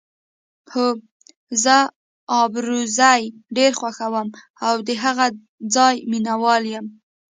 [0.73, 0.87] هو،
[1.63, 1.77] زه
[2.41, 3.21] ابروزي
[3.55, 4.27] ډېره خوښوم
[4.67, 5.25] او د هغه
[5.75, 6.85] ځای مینه وال یم.